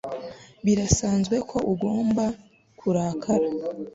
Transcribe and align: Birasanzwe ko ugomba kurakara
Birasanzwe 0.65 1.35
ko 1.49 1.57
ugomba 1.73 2.23
kurakara 2.79 3.49